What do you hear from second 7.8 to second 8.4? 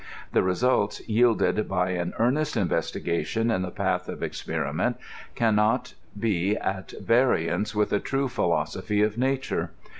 a true